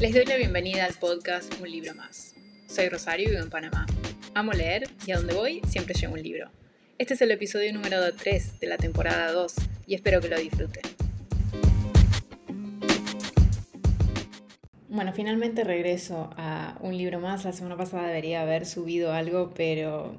[0.00, 2.36] Les doy la bienvenida al podcast Un libro más.
[2.68, 3.84] Soy Rosario y vivo en Panamá.
[4.32, 6.52] Amo leer y a donde voy siempre llevo un libro.
[6.98, 9.54] Este es el episodio número 3 de la temporada 2
[9.88, 10.84] y espero que lo disfruten.
[14.88, 17.44] Bueno, finalmente regreso a un libro más.
[17.44, 20.14] La semana pasada debería haber subido algo, pero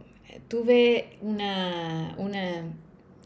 [0.50, 2.66] tuve una, una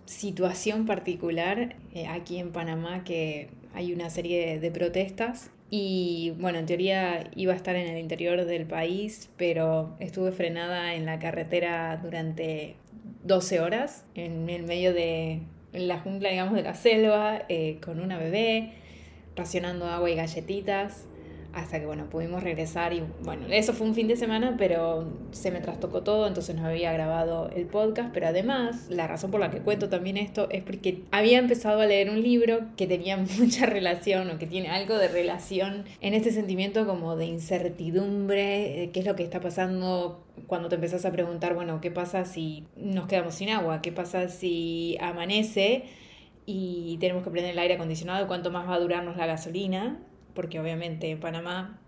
[0.05, 6.67] situación particular eh, aquí en Panamá que hay una serie de protestas y bueno, en
[6.67, 11.97] teoría iba a estar en el interior del país, pero estuve frenada en la carretera
[11.97, 12.75] durante
[13.23, 15.41] 12 horas, en el medio de
[15.71, 18.73] la jungla, digamos, de la selva, eh, con una bebé,
[19.35, 21.07] racionando agua y galletitas
[21.53, 25.51] hasta que bueno, pudimos regresar y bueno, eso fue un fin de semana, pero se
[25.51, 29.51] me trastocó todo, entonces no había grabado el podcast, pero además la razón por la
[29.51, 33.67] que cuento también esto es porque había empezado a leer un libro que tenía mucha
[33.67, 39.05] relación o que tiene algo de relación en este sentimiento como de incertidumbre, qué es
[39.05, 43.35] lo que está pasando cuando te empezás a preguntar, bueno, ¿qué pasa si nos quedamos
[43.35, 43.81] sin agua?
[43.81, 45.83] ¿Qué pasa si amanece?
[46.45, 49.97] y tenemos que prender el aire acondicionado, cuánto más va a durarnos la gasolina
[50.33, 51.79] porque obviamente en Panamá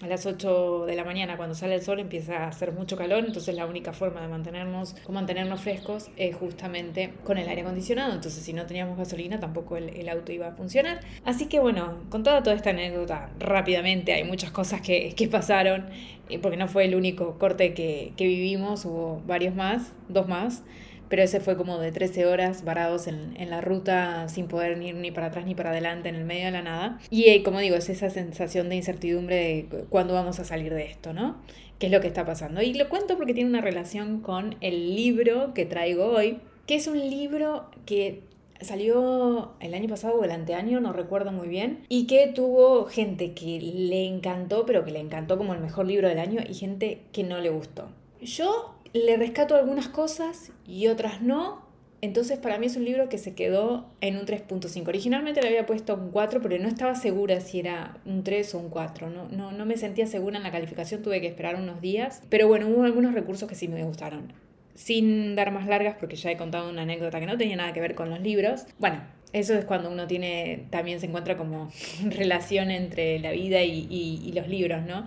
[0.00, 3.24] a las 8 de la mañana cuando sale el sol empieza a hacer mucho calor,
[3.24, 8.42] entonces la única forma de mantenernos, mantenernos frescos es justamente con el aire acondicionado, entonces
[8.42, 11.00] si no teníamos gasolina tampoco el, auto iba a funcionar.
[11.24, 15.86] Así que bueno, con toda, toda esta anécdota, rápidamente hay muchas cosas que, que pasaron,
[16.28, 20.64] eh, porque no fue el único corte que, que vivimos, hubo varios más, dos más
[21.08, 24.94] pero ese fue como de 13 horas varados en, en la ruta sin poder ir
[24.94, 26.98] ni para atrás ni para adelante en el medio de la nada.
[27.10, 30.86] Y eh, como digo, es esa sensación de incertidumbre de cuándo vamos a salir de
[30.86, 31.36] esto, ¿no?
[31.78, 32.62] ¿Qué es lo que está pasando?
[32.62, 36.86] Y lo cuento porque tiene una relación con el libro que traigo hoy, que es
[36.86, 38.22] un libro que
[38.60, 43.34] salió el año pasado o el anteaño, no recuerdo muy bien, y que tuvo gente
[43.34, 47.02] que le encantó, pero que le encantó como el mejor libro del año, y gente
[47.12, 47.88] que no le gustó.
[48.20, 51.62] Yo le rescato algunas cosas y otras no.
[52.00, 54.86] Entonces para mí es un libro que se quedó en un 3.5.
[54.86, 58.58] Originalmente le había puesto un 4, pero no estaba segura si era un 3 o
[58.58, 59.10] un 4.
[59.10, 62.22] No, no, no me sentía segura en la calificación, tuve que esperar unos días.
[62.28, 64.32] Pero bueno, hubo algunos recursos que sí me gustaron.
[64.74, 67.80] Sin dar más largas, porque ya he contado una anécdota que no tenía nada que
[67.80, 68.66] ver con los libros.
[68.78, 69.00] Bueno,
[69.32, 71.70] eso es cuando uno tiene, también se encuentra como
[72.04, 75.06] relación entre la vida y, y los libros, ¿no?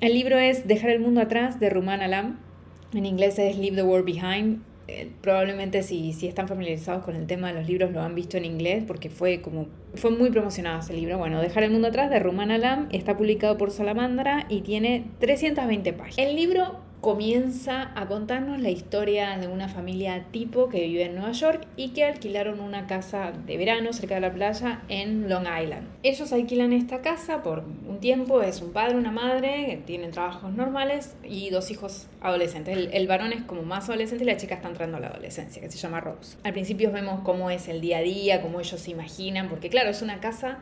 [0.00, 2.49] El libro es Dejar el mundo atrás de Ruman Alam
[2.94, 4.62] en inglés es Leave the World Behind.
[4.88, 8.36] Eh, probablemente si, si están familiarizados con el tema de los libros lo han visto
[8.36, 11.16] en inglés porque fue como fue muy promocionado ese libro.
[11.16, 15.92] Bueno, Dejar el mundo atrás de Ruman Alam está publicado por Salamandra y tiene 320
[15.92, 16.18] páginas.
[16.18, 21.32] El libro comienza a contarnos la historia de una familia tipo que vive en Nueva
[21.32, 25.88] York y que alquilaron una casa de verano cerca de la playa en Long Island.
[26.02, 31.16] Ellos alquilan esta casa por un tiempo, es un padre, una madre, tienen trabajos normales
[31.24, 32.90] y dos hijos adolescentes.
[32.92, 35.70] El, varón es como más adolescente y la chica está entrando a la adolescencia, que
[35.70, 36.36] se llama Rose.
[36.44, 39.88] Al principio vemos cómo es el día a día, cómo ellos se imaginan, porque claro,
[39.88, 40.58] es una casa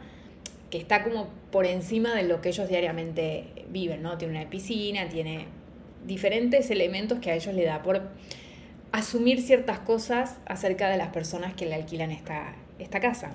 [0.71, 4.19] que está como por encima de lo que ellos diariamente viven, ¿no?
[4.19, 5.47] Tiene una piscina, tiene
[6.07, 8.03] diferentes elementos que a ellos le da por
[8.93, 13.33] asumir ciertas cosas acerca de las personas que le alquilan esta, esta casa.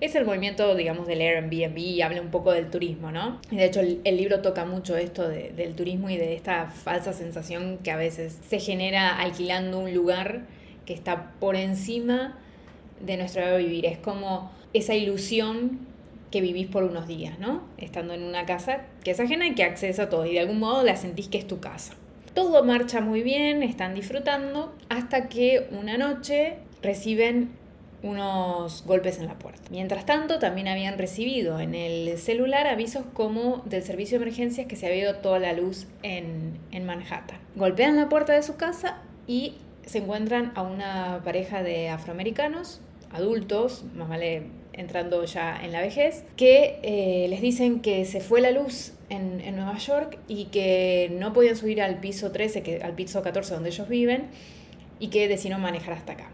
[0.00, 3.40] Es el movimiento, digamos, del Airbnb y habla un poco del turismo, ¿no?
[3.50, 7.90] De hecho el, libro toca mucho esto del turismo y de esta falsa sensación que
[7.90, 10.42] a veces se genera alquilando un lugar
[10.84, 12.36] que está por encima
[13.00, 13.86] de nuestro vivir.
[13.86, 15.78] Es como esa ilusión
[16.30, 17.62] que vivís por unos días, ¿no?
[17.78, 20.58] Estando en una casa que es ajena y que accesa a todo y de algún
[20.58, 21.94] modo la sentís que es tu casa.
[22.34, 27.50] Todo marcha muy bien, están disfrutando, hasta que una noche reciben
[28.02, 29.62] unos golpes en la puerta.
[29.70, 34.74] Mientras tanto, también habían recibido en el celular avisos como del servicio de emergencias que
[34.74, 37.38] se había ido toda la luz en, en Manhattan.
[37.54, 39.54] Golpean la puerta de su casa y
[39.86, 42.80] se encuentran a una pareja de afroamericanos,
[43.12, 44.42] adultos, más vale
[44.76, 49.40] entrando ya en la vejez, que eh, les dicen que se fue la luz en,
[49.40, 53.54] en, Nueva York y que no podían subir al piso 13, que, al piso 14
[53.54, 54.28] donde ellos viven,
[54.98, 56.30] y que decidieron manejar hasta acá.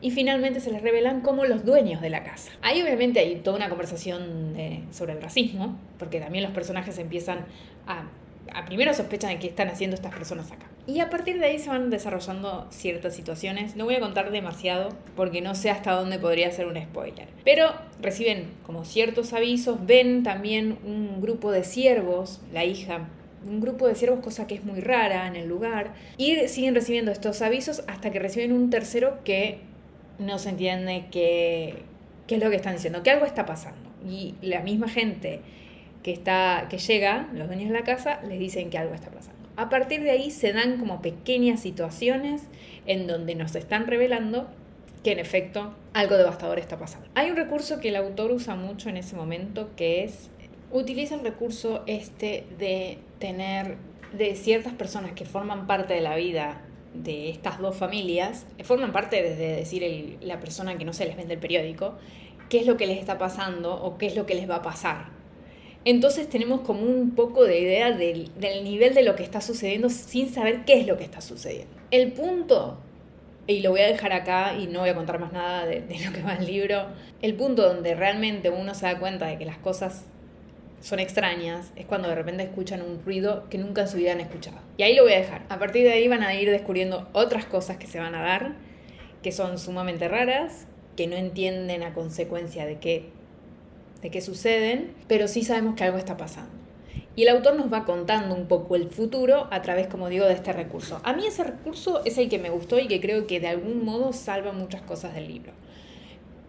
[0.00, 2.52] Y finalmente se les revelan como los dueños de la casa.
[2.62, 4.54] Ahí obviamente hay toda una conversación
[4.90, 7.46] sobre el racismo, porque también los personajes empiezan
[7.86, 8.04] a
[8.52, 10.66] a primero sospechan de qué están haciendo estas personas acá.
[10.86, 13.76] Y a partir de ahí se van desarrollando ciertas situaciones.
[13.76, 17.28] No voy a contar demasiado porque no sé hasta dónde podría ser un spoiler.
[17.44, 23.08] Pero reciben como ciertos avisos, ven también un grupo de siervos, la hija
[23.44, 27.12] un grupo de siervos, cosa que es muy rara en el lugar, y siguen recibiendo
[27.12, 29.60] estos avisos hasta que reciben un tercero que
[30.18, 31.82] no se entiende qué,
[32.26, 33.90] qué es lo que están diciendo, que algo está pasando.
[34.08, 35.40] Y la misma gente
[36.06, 39.40] que, está, que llega, los dueños de la casa les dicen que algo está pasando.
[39.56, 42.42] A partir de ahí se dan como pequeñas situaciones
[42.86, 44.46] en donde nos están revelando
[45.02, 47.08] que en efecto algo devastador está pasando.
[47.16, 50.30] Hay un recurso que el autor usa mucho en ese momento que es,
[50.70, 53.76] utiliza el recurso este de tener
[54.16, 56.60] de ciertas personas que forman parte de la vida
[56.94, 61.34] de estas dos familias, forman parte desde decir la persona que no se les vende
[61.34, 61.96] el periódico,
[62.48, 64.62] qué es lo que les está pasando o qué es lo que les va a
[64.62, 65.15] pasar.
[65.86, 68.32] Entonces tenemos como un poco de idea del,
[68.64, 71.72] nivel de lo que está sucediendo sin saber qué es lo que está sucediendo.
[71.92, 72.80] El punto,
[73.46, 76.04] y lo voy a dejar acá y no voy a contar más nada de, de
[76.04, 76.88] lo que va el libro,
[77.22, 80.06] el punto donde realmente uno se da cuenta de que las cosas
[80.80, 84.20] son extrañas es cuando de repente escuchan un ruido que nunca en su vida han
[84.20, 84.58] escuchado.
[84.76, 85.42] Y ahí lo voy a dejar.
[85.48, 88.56] A partir de ahí van a ir descubriendo otras cosas que se van a dar,
[89.22, 90.66] que son sumamente raras,
[90.96, 93.10] que no entienden a consecuencia de qué,
[94.02, 96.52] de qué suceden, pero sí sabemos que algo está pasando.
[97.16, 100.34] Y el autor nos va contando un poco el futuro a través, como digo, de
[100.34, 101.00] este recurso.
[101.02, 103.84] A mí ese recurso es el que me gustó y que creo que de algún
[103.84, 105.52] modo salva muchas cosas del libro.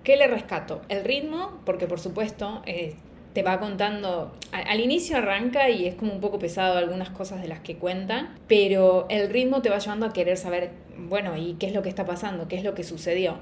[0.04, 0.82] ¿Qué le rescato?
[0.90, 2.96] El ritmo, porque por supuesto eh,
[3.34, 7.48] te va contando, al, inicio arranca y es como un poco pesado algunas cosas de
[7.48, 11.68] las que cuentan, pero el ritmo te va llevando a querer saber, bueno, ¿y qué
[11.68, 12.48] es lo que está pasando?
[12.48, 13.36] ¿Qué es lo que sucedió?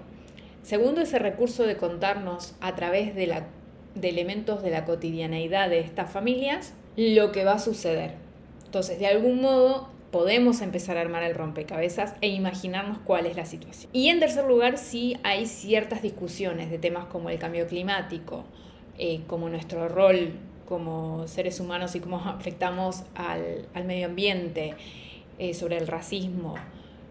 [0.64, 3.46] Segundo, ese recurso de contarnos a través de, la,
[3.96, 8.14] de elementos de la cotidianeidad de estas familias lo que va a suceder.
[8.66, 13.46] Entonces, de algún modo, podemos empezar a armar el rompecabezas e imaginarnos cuál es la
[13.46, 13.90] situación.
[13.94, 18.46] Y en tercer lugar, sí hay ciertas discusiones de temas como el cambio climático,
[18.98, 20.34] eh, como nuestro rol
[20.66, 24.76] como seres humanos y cómo afectamos al, medio ambiente,
[25.38, 26.56] eh, sobre el racismo,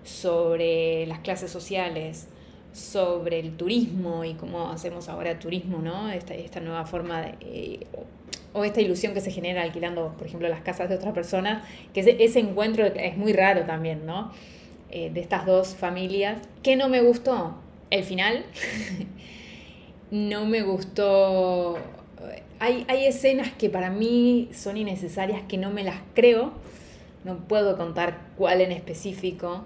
[0.03, 2.29] sobre las clases sociales,
[2.75, 6.11] sobre el turismo y cómo hacemos ahora turismo, ¿no?
[6.11, 7.87] Esta, esta nueva forma de, eh,
[8.53, 12.01] o esta ilusión que se genera alquilando, por ejemplo, las casas de otras personas, que
[12.01, 14.33] ese, encuentro es muy raro también, ¿no?
[14.91, 16.41] de estas dos familias.
[16.63, 17.57] ¿Qué no me gustó?
[17.91, 18.45] El final.
[20.13, 21.77] no me gustó.
[22.61, 26.53] Hay, hay escenas que para mí son innecesarias, que no me las creo.
[27.25, 29.65] No puedo contar cuál en específico,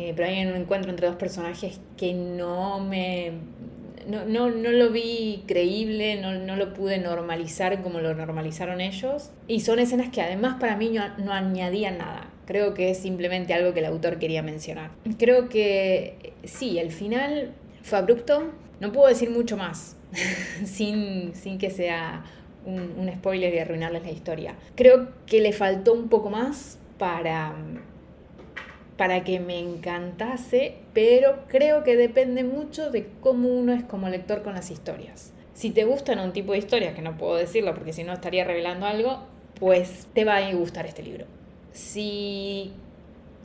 [0.00, 3.32] eh, pero hay un encuentro entre dos personajes que no me.
[4.08, 9.30] No, no, no lo vi creíble, no, no, lo pude normalizar como lo normalizaron ellos.
[9.46, 12.30] Y son escenas que además para mí no, no añadían nada.
[12.46, 14.90] Creo que es simplemente algo que el autor quería mencionar.
[15.18, 17.52] Creo que sí, el final
[17.82, 19.96] fue abrupto, no puedo decir mucho más
[20.64, 22.24] sin, que sea
[22.64, 24.54] un, spoiler y arruinarles la historia.
[24.74, 27.54] Creo que le faltó un poco más para,
[29.00, 34.42] para que me encantase, pero creo que depende mucho de cómo uno es como lector
[34.42, 35.32] con las historias.
[35.54, 38.44] Si te gustan un tipo de historias, que no puedo decirlo porque si no estaría
[38.44, 39.22] revelando algo,
[39.58, 41.24] pues te va a gustar este libro.
[41.72, 42.74] Si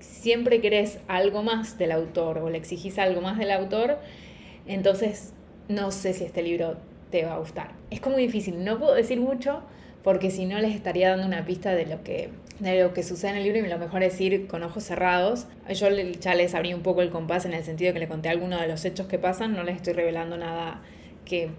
[0.01, 3.99] siempre querés algo más del autor o le exigís algo más del autor,
[4.67, 5.31] entonces,
[5.69, 6.75] no sé si este libro
[7.11, 7.71] te va a gustar.
[7.91, 9.61] Es como difícil, no puedo decir mucho
[10.03, 13.31] porque si no les estaría dando una pista de lo que de lo que sucede
[13.31, 15.47] en el libro y lo mejor es ir con ojos cerrados.
[15.69, 18.61] Yo ya les abrí un poco el compás en el sentido que le conté algunos
[18.61, 20.81] de los hechos que pasan, no les estoy revelando nada
[21.25, 21.49] que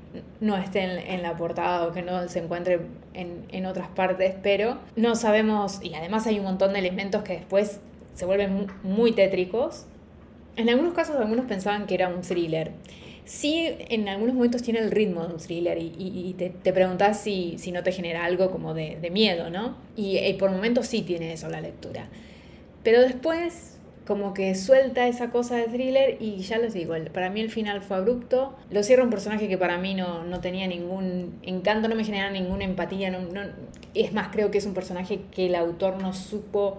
[0.41, 2.81] no esté en, la portada o que no se encuentre
[3.15, 7.33] en, en, otras partes, pero no sabemos, y además hay un montón de elementos que
[7.33, 7.81] después
[8.15, 9.87] se vuelven muy tétricos
[10.57, 12.73] en algunos casos algunos pensaban que era un thriller.
[13.27, 17.83] Sí, en algunos momentos tiene el ritmo de un thriller y, te, preguntas si, no
[17.83, 19.77] te genera algo como de, miedo, ¿no?
[19.97, 22.09] Y, y, por momentos sí tiene eso la lectura.
[22.83, 27.41] Pero después como que suelta esa cosa de thriller y ya les digo, para mí
[27.41, 28.55] el final fue abrupto.
[28.71, 32.31] Lo cierra un personaje que para mí no, no tenía ningún encanto, no me genera
[32.31, 33.11] ninguna empatía.
[33.11, 33.19] No,
[33.95, 36.79] es más, creo que es un personaje que el autor no supo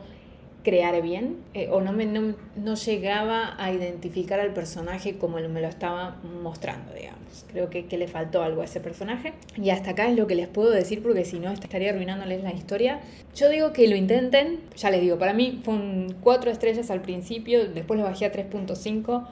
[0.64, 5.68] crear bien eh, o no, me, no, llegaba a identificar al personaje como me lo
[5.68, 7.46] estaba mostrando, digamos.
[7.52, 9.34] Creo que, que, le faltó algo a ese personaje.
[9.56, 12.54] Y hasta acá es lo que les puedo decir porque si no estaría arruinándoles la
[12.54, 13.00] historia.
[13.36, 17.68] Yo digo que lo intenten, ya les digo, para mí fueron cuatro estrellas al principio,
[17.70, 19.28] después lo bajé a 3.5.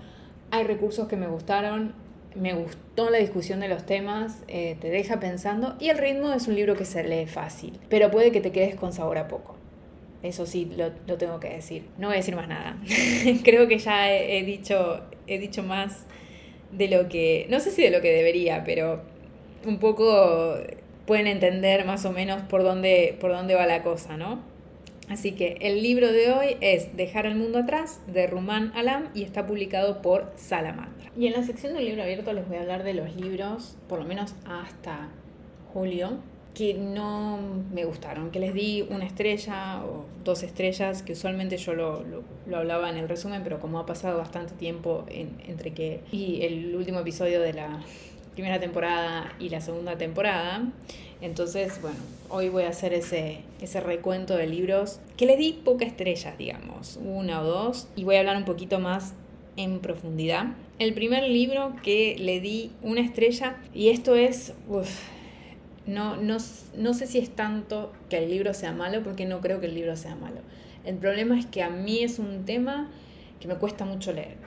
[0.51, 1.93] Hay recursos que me gustaron,
[2.35, 6.47] me gustó la discusión de los temas, eh, te deja pensando y el ritmo es
[6.47, 9.55] un libro que se lee fácil, pero puede que te quedes con sabor a poco.
[10.25, 11.85] Eso sí, lo, tengo que decir.
[11.97, 12.77] No voy a decir más nada.
[13.43, 16.05] Creo que ya he, dicho, he dicho más
[16.71, 19.03] de lo que, no sé si de lo que debería, pero
[19.65, 20.57] un poco
[21.05, 24.41] pueden entender más o menos por dónde, por dónde va la cosa, ¿no?
[25.09, 29.21] Así que el libro de hoy es Dejar el mundo atrás de Rumán Alam y
[29.21, 31.11] está publicado por Salamandra.
[31.15, 33.99] Y en la sección del libro abierto les voy a hablar de los libros, por
[33.99, 35.09] lo menos hasta
[35.71, 36.17] julio,
[36.55, 37.37] que no
[37.73, 42.03] me gustaron, que les di una estrella o dos estrellas, que usualmente yo lo,
[42.47, 46.75] lo, hablaba en el resumen, pero como ha pasado bastante tiempo entre que y el
[46.75, 47.81] último episodio de la
[48.33, 50.63] primera temporada y la segunda temporada,
[51.21, 51.97] entonces, bueno,
[52.29, 56.99] hoy voy a hacer ese, ese recuento de libros que le di pocas estrellas, digamos,
[57.03, 59.13] una o dos, y voy a hablar un poquito más
[59.57, 60.47] en profundidad.
[60.77, 64.53] El primer libro que le di una estrella, y esto es,
[65.87, 66.37] no, no,
[66.75, 69.75] no sé si es tanto que el libro sea malo, porque no creo que el
[69.75, 70.41] libro sea malo.
[70.83, 72.89] El problema es que a mí es un tema
[73.39, 74.37] que me cuesta mucho leer.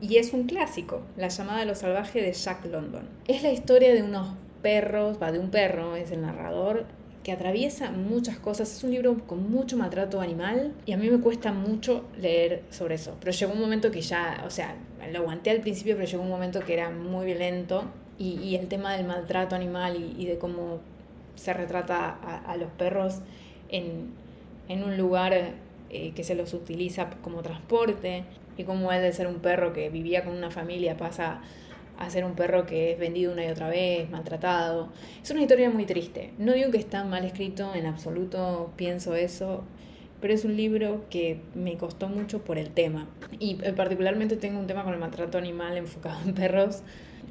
[0.00, 3.08] Y es un clásico, La llamada de los salvajes de Jack London.
[3.28, 6.86] Es la historia de unos perros, va de un perro, es el narrador,
[7.22, 8.72] que atraviesa muchas cosas.
[8.72, 12.94] Es un libro con mucho maltrato animal y a mí me cuesta mucho leer sobre
[12.94, 13.16] eso.
[13.20, 14.74] Pero llegó un momento que ya, o sea,
[15.12, 17.84] lo aguanté al principio, pero llegó un momento que era muy violento
[18.20, 20.80] y, el tema del maltrato animal y, de cómo
[21.36, 22.10] se retrata
[22.46, 23.20] a, los perros
[23.70, 24.12] en,
[24.68, 25.32] un lugar
[25.88, 28.24] eh, que se los utiliza como transporte
[28.58, 31.40] y cómo él de ser un perro que vivía con una familia pasa
[31.98, 34.90] a ser un perro que es vendido una y otra vez, maltratado.
[35.22, 36.32] Es una historia muy triste.
[36.38, 39.64] No digo que está mal escrito, en absoluto pienso eso,
[40.20, 43.08] pero es un libro que me costó mucho por el tema.
[43.38, 46.82] Y eh, particularmente tengo un tema con el maltrato animal enfocado en perros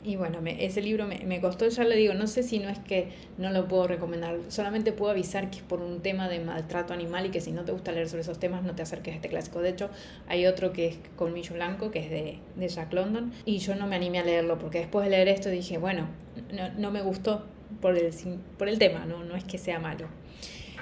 [0.03, 2.79] y bueno, ese libro me, me, costó, ya le digo, no sé si no es
[2.79, 6.93] que no lo puedo recomendar, solamente puedo avisar que es por un tema de maltrato
[6.93, 9.15] animal y que si no te gusta leer sobre esos temas no te acerques a
[9.17, 9.61] este clásico.
[9.61, 9.89] De hecho,
[10.27, 13.87] hay otro que es Colmillo Blanco, que es de, de Jack London, y yo no
[13.87, 16.07] me animé a leerlo porque después de leer esto dije, bueno,
[16.53, 17.43] no, no me gustó
[17.81, 18.13] por el,
[18.57, 19.23] por el tema, ¿no?
[19.25, 20.07] no es que sea malo.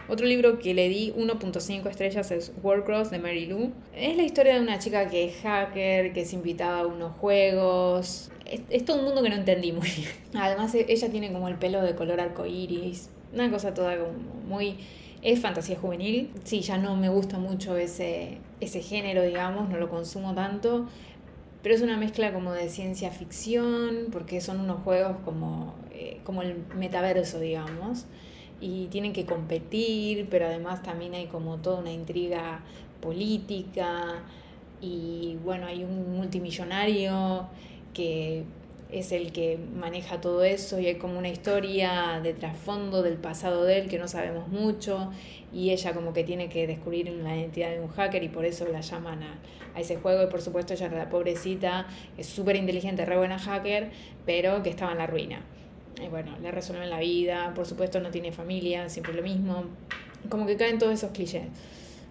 [0.09, 3.73] Otro libro que le di 1.5 estrellas es Warcross de Mary Lou.
[3.93, 8.31] Es la historia de una chica que es hacker, que es invitada a unos juegos.
[8.45, 10.09] Es, todo un mundo que no entendí muy bien.
[10.33, 13.09] Además, e, ella tiene como el pelo de color arcoíris.
[13.33, 14.13] Una cosa toda como
[14.47, 14.77] muy.
[15.21, 16.31] Es fantasía juvenil.
[16.45, 20.87] Sí, ya no me gusta mucho ese, ese género, digamos, no lo consumo tanto.
[21.61, 26.43] Pero es una mezcla como de ciencia ficción, porque son unos juegos como, eh, como
[26.43, 28.05] el metaverso, digamos
[28.59, 32.61] y tienen que competir, pero además también hay como toda una intriga
[33.01, 34.23] política
[34.81, 37.47] y bueno, hay un multimillonario
[37.93, 38.43] que
[38.91, 43.65] es el que maneja todo eso y hay como una historia de trasfondo del pasado
[43.65, 45.11] de él que no sabemos mucho
[45.53, 48.65] y ella como que tiene que descubrir la identidad de un hacker y por eso
[48.67, 49.39] la llaman a,
[49.75, 51.87] a ese juego y por supuesto ella la pobrecita
[52.17, 53.91] es súper inteligente, re buena hacker,
[54.25, 55.41] pero que estaba en la ruina
[56.01, 59.65] y bueno, le resuelven la vida, por supuesto no tiene familia, siempre lo mismo,
[60.29, 61.43] como que caen todos esos clichés.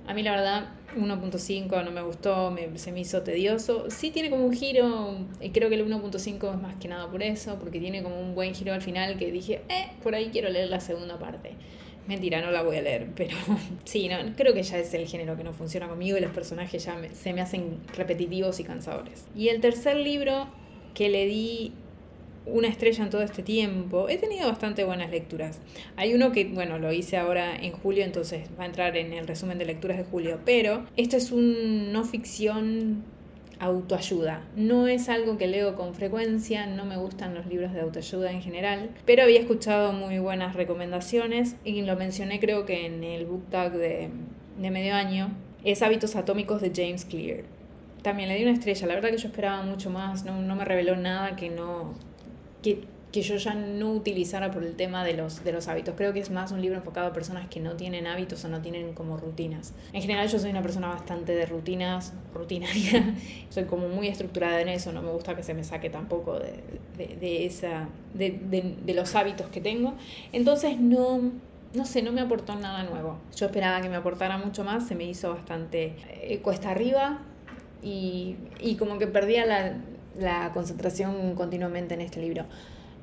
[0.07, 3.91] A mí la verdad 1.5 no me gustó, me, se me hizo tedioso.
[3.91, 7.23] Sí tiene como un giro, y creo que el 1.5 es más que nada por
[7.23, 10.49] eso, porque tiene como un buen giro al final que dije, eh, por ahí quiero
[10.49, 11.55] leer la segunda parte.
[12.07, 13.37] Mentira, no la voy a leer, pero
[13.85, 16.85] sí, no, creo que ya es el género que no funciona conmigo y los personajes
[16.85, 19.27] ya se me hacen repetitivos y cansadores.
[19.35, 20.47] Y el tercer libro
[20.95, 21.73] que le di
[22.47, 24.09] una estrella en todo este tiempo.
[24.09, 25.61] He tenido bastante buenas lecturas.
[25.97, 29.27] Hay uno que, bueno, lo hice ahora en julio, entonces va a entrar en el
[29.27, 33.05] resumen de lecturas de julio, pero esto es un no ficción
[33.59, 34.43] autoayuda.
[34.55, 38.43] No es algo que leo con frecuencia, no me gustan los libros de autoayuda en
[38.43, 43.45] general, pero había escuchado muy buenas recomendaciones y lo mencioné creo que en el book
[43.51, 44.11] tag de,
[44.59, 45.31] de medio año.
[45.65, 47.45] Es Hábitos Atómicos de James Clear.
[48.03, 50.65] También le di una estrella, la verdad que yo esperaba mucho más, no, no me
[50.65, 51.95] reveló nada que no,
[52.63, 55.95] que, yo ya no utilizara por el tema de los, de los hábitos.
[55.97, 58.61] Creo que es más un libro enfocado a personas que no tienen hábitos o no
[58.61, 59.73] tienen como rutinas.
[59.95, 63.15] En general yo soy una persona bastante de rutinas, rutinaria,
[63.49, 67.17] soy como muy estructurada en eso, no me gusta que se me saque tampoco de,
[67.17, 68.33] de, esa, de,
[68.85, 69.95] de los hábitos que tengo.
[70.33, 71.33] Entonces no,
[71.77, 73.19] no sé, no me aportó nada nuevo.
[73.37, 77.19] Yo esperaba que me aportara mucho más, se me hizo bastante eh, cuesta arriba
[77.83, 79.77] y, y como que perdía la,
[80.19, 82.45] la concentración continuamente en este libro.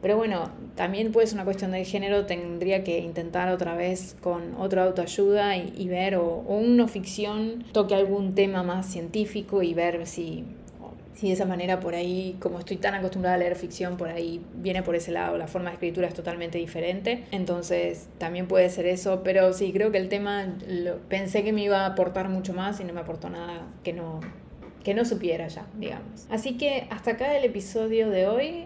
[0.04, 4.54] Pero bueno, también puede ser una cuestión de género, tendría que intentar otra vez con
[4.60, 10.06] otro autoayuda y, ver, o, o una ficción toque algún tema más científico y ver
[10.06, 10.44] si,
[11.14, 14.42] si de esa manera por ahí, como estoy tan acostumbrada a leer ficción, por ahí
[14.56, 18.88] viene por ese lado, la forma de escritura es totalmente diferente, entonces también puede ser
[18.88, 20.54] eso, pero sí, creo que el tema
[21.08, 24.20] pensé que me iba a aportar mucho más y no me aportó nada que no,
[24.84, 26.28] que no supiera ya, digamos.
[26.30, 28.66] Así que hasta acá el episodio de hoy.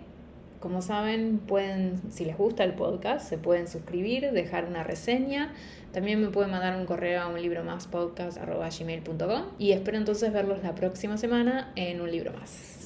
[0.59, 5.53] Como saben, pueden, si les gusta el podcast, se pueden suscribir, dejar una reseña.
[5.93, 7.87] También me pueden mandar un correo a un libro más
[9.59, 12.73] y espero entonces verlos la próxima semana en un libro más.